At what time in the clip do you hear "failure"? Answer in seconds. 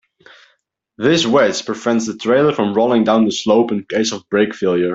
4.55-4.89